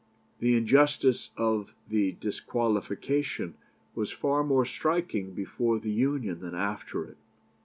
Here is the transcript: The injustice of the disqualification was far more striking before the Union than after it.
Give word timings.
The 0.39 0.55
injustice 0.55 1.29
of 1.37 1.75
the 1.87 2.13
disqualification 2.13 3.53
was 3.93 4.11
far 4.11 4.43
more 4.43 4.65
striking 4.65 5.35
before 5.35 5.77
the 5.77 5.91
Union 5.91 6.39
than 6.39 6.55
after 6.55 7.05
it. 7.05 7.17